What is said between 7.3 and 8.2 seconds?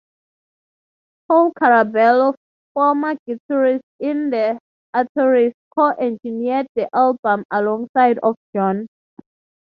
alongside